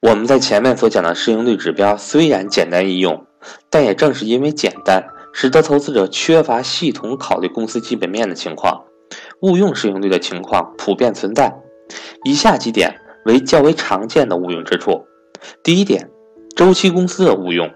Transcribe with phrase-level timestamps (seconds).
[0.00, 3.26] 我们在前面所讲的市盈率指标虽然简单易用，
[3.68, 8.82] 但也正是因为简单，使得投资者缺乏系统考虑公司基本面的情况，
[9.42, 11.54] 误用市盈率的情况普遍存在。
[12.24, 15.04] 以下几点为较为常见的误用之处。
[15.62, 16.08] 第一点，
[16.56, 17.70] 周期公司的误用。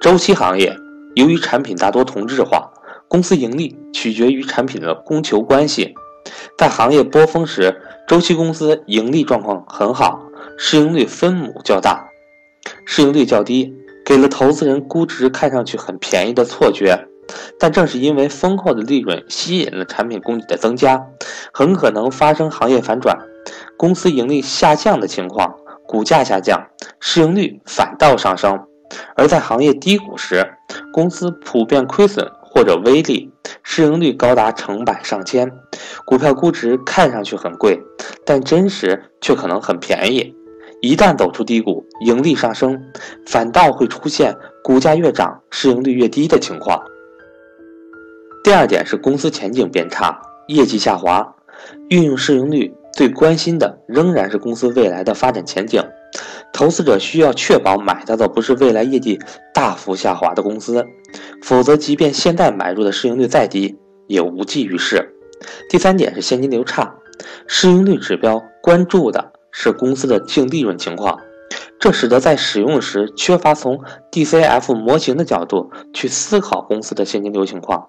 [0.00, 0.76] 周期行业
[1.16, 2.70] 由于产品大多同质化，
[3.08, 5.92] 公司盈利取决于产品的供求关系。
[6.56, 10.20] 在行业波峰时，周期公司盈利状况很好。
[10.58, 12.08] 市盈率分母较大，
[12.86, 17.06] 市盈率较低，给了投资人估值看上去很便宜的错觉。
[17.58, 21.02] 但正是因为丰厚的利润吸引了产品供给的增加，
[21.52, 23.18] 很可能发生行业反转，
[23.78, 25.54] 公司盈利下降的情况，
[25.86, 26.66] 股价下降，
[27.00, 28.60] 市盈率反倒上升。
[29.16, 30.46] 而在行业低谷时，
[30.92, 33.32] 公司普遍亏损或者微利，
[33.66, 35.50] 市盈率高达成百上千，
[36.04, 37.80] 股票估值看上去很贵，
[38.24, 40.32] 但真实却可能很便宜。
[40.82, 42.78] 一旦走出低谷，盈利上升，
[43.26, 46.80] 反倒会出现股价越涨，市盈率越低的情况。
[48.44, 51.34] 第二点是公司前景变差，业绩下滑。
[51.88, 55.82] 运用市盈率最关心的仍然是公司未来的发展前景。
[56.54, 59.18] 投资者需要确保买到的不是未来业绩
[59.52, 60.86] 大幅下滑的公司，
[61.42, 65.14] 否则即便现在买入的市盈率再低，也无济于事。
[65.68, 66.94] 第三点是现金流差，
[67.46, 69.32] 市盈率指标关注的。
[69.56, 71.16] 是公司的净利润情况，
[71.78, 73.80] 这使得在使用时缺乏从
[74.10, 77.86] DCF 模型的角度去思考公司的现金流情况。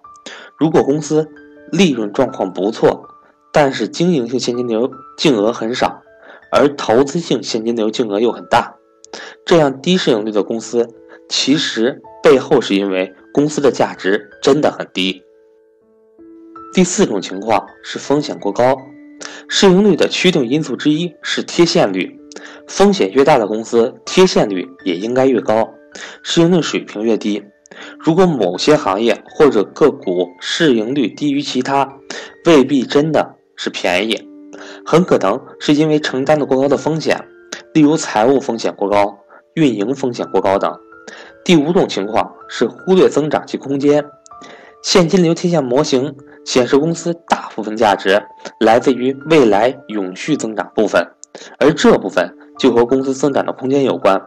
[0.59, 1.27] 如果公司
[1.72, 3.09] 利润状况不错，
[3.52, 6.03] 但是经营性现金流净额很少，
[6.51, 8.75] 而投资性现金流净额又很大，
[9.45, 10.88] 这样低市盈率的公司，
[11.29, 15.21] 其实背后是因为公司的价值真的很低。
[16.73, 18.77] 第四种情况是风险过高。
[19.47, 22.19] 市盈率的驱动因素之一是贴现率，
[22.67, 25.73] 风险越大的公司，贴现率也应该越高，
[26.21, 27.43] 市盈率水平越低。
[27.99, 31.97] 如果某些行业或者个股市盈率低于其他，
[32.45, 34.27] 未必真的是便宜，
[34.85, 37.27] 很可能是因为承担了过高的风险，
[37.73, 39.17] 例如财务风险过高、
[39.55, 40.73] 运营风险过高等。
[41.43, 44.03] 第五种情况是忽略增长及空间，
[44.81, 46.15] 现金流贴现模型。
[46.45, 48.21] 显示公司大部分价值
[48.59, 51.03] 来自于未来永续增长部分，
[51.57, 54.21] 而这部分就和公司增长的空间有关。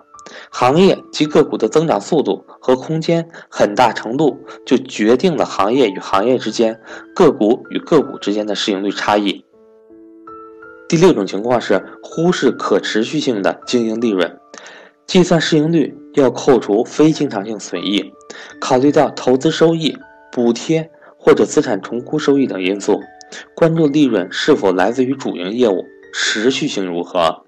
[0.51, 6.81] 行业及个股的增长速度和空间，很大程度就决定了行业与行业之间、
[7.15, 9.45] 个股与个股之间的市盈率差异。
[10.89, 14.39] 第六种情况是忽视可持续性的经营利润，
[15.07, 18.13] 计算市盈率要扣除非经常性损益，
[18.61, 19.97] 考虑到投资收益、
[20.33, 20.91] 补贴。
[21.21, 23.03] 或者资产重估收益等因素，
[23.57, 25.85] 关注利润是否来自于主营业务，
[26.15, 27.43] 持续性如何。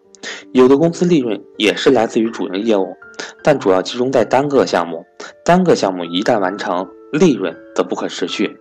[0.53, 2.97] 有的公司利润也是来自于主营业务，
[3.45, 5.07] 但主要集中在单个项目，
[5.45, 8.59] 单个项目一旦完成，利润则不可持续。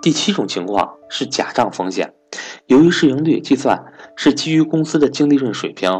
[0.00, 2.14] 第七种情况是假账风险，
[2.66, 5.90] 由于市盈率计算是基于公司的净利润水平，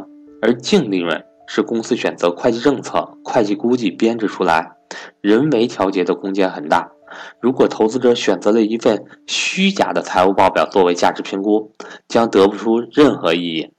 [0.43, 4.73] 而净利润是公司选择会计政策、会计估计编制出来，
[5.21, 6.91] 人为调节的空间很大。
[7.41, 11.73] 如果投资者选择了一份虚假的财务报表作为价值评估，
[12.09, 13.71] 将得不出任何意义。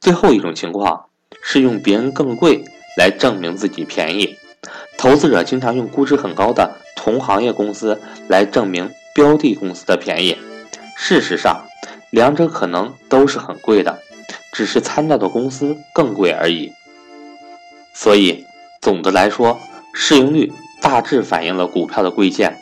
[0.00, 1.06] 最后一种情况
[1.42, 2.64] 是用别人更贵
[2.98, 4.34] 来证明自己便宜。
[4.98, 10.36] 投资者经常用估值很高的同行业公司来证明标的公司的便宜。
[10.96, 11.64] 事实上，
[12.14, 13.98] 两者可能都是很贵的，
[14.52, 16.70] 只是参照的公司更贵而已。
[17.92, 18.44] 所以，
[18.80, 19.58] 总的来说，
[19.92, 22.56] 市盈率大致反映了股票的贵贱。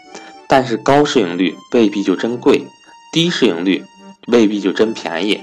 [0.49, 2.65] 但是高市盈率未必就真贵，
[3.13, 3.85] 低市盈率
[4.29, 5.39] 未必就真便宜，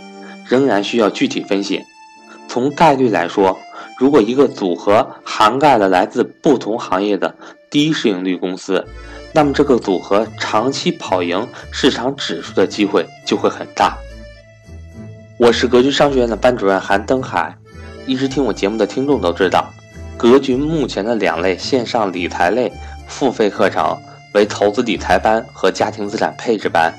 [0.47, 1.83] 仍然需要具体分析。
[2.47, 3.59] 从概率来说，
[3.99, 7.35] 如果一个组合涵盖了来自不同行业的
[7.69, 8.87] 低市盈率公司，
[9.31, 13.97] 那么这个组合长期跑赢市场指数的机会就会很大。
[15.37, 17.55] 我是格局商学院的班主任韩登海，
[18.05, 19.71] 一直听我节目的听众都知道，
[20.17, 22.71] 格局目前的两类线上理财类
[23.07, 23.97] 付费课程。
[24.35, 26.93] 为投资理财班和家庭资产配置班，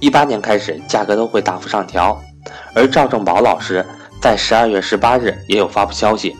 [0.00, 2.18] 一八年开始价格都会大幅上调。
[2.74, 3.84] 而赵正宝老师
[4.18, 6.34] 在十二月十八日也有发布消息，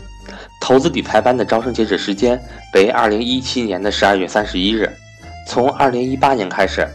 [0.59, 2.41] 投资理财班的招生截止时间
[2.73, 4.91] 为二零一七年的十二月三十一日。
[5.47, 6.87] 从二零一八年开始，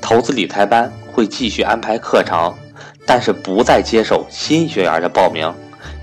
[0.00, 2.54] 投资理财班会继续安排课程，
[3.04, 5.52] 但是不再接受新学员的报名。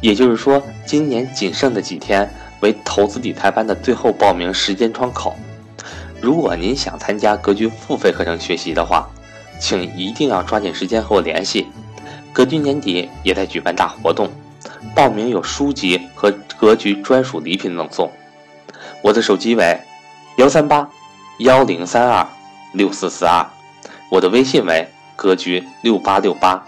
[0.02, 2.30] 也就是说，今年仅剩的几天
[2.60, 5.36] 为投资理财班的最后报名时间窗口。
[6.20, 9.10] 如果您想参加格局付费课程学习的话，
[9.60, 11.68] 请一定要抓紧时间和我联系。
[12.34, 14.30] 格局年底也在举办大活动，
[14.94, 18.12] 报名有书籍和格局专属礼品赠送。
[19.02, 19.78] 我的手机为
[20.38, 20.90] 幺三八
[21.38, 22.28] 幺零三二
[22.74, 23.46] 六四四二，
[24.10, 26.64] 我的微信为格局六八六八。